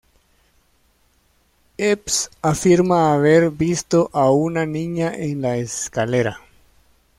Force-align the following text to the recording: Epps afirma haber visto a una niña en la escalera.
Epps 1.77 2.31
afirma 2.41 3.13
haber 3.13 3.51
visto 3.51 4.09
a 4.13 4.31
una 4.31 4.65
niña 4.65 5.13
en 5.15 5.43
la 5.43 5.57
escalera. 5.57 6.39